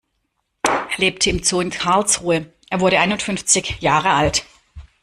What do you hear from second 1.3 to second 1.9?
Zoo in